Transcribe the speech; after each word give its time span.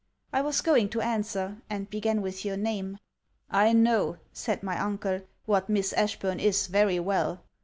I 0.33 0.41
was 0.41 0.61
going 0.61 0.89
to 0.89 1.01
answer, 1.01 1.57
and 1.69 1.87
began 1.87 2.23
with 2.23 2.43
your 2.43 2.57
name. 2.57 2.97
'I 3.51 3.73
know,' 3.73 4.17
said 4.33 4.63
my 4.63 4.79
uncle, 4.81 5.21
'what 5.45 5.69
Miss 5.69 5.93
Ashburn 5.93 6.39
is 6.39 6.65
very 6.65 6.99
well! 6.99 7.43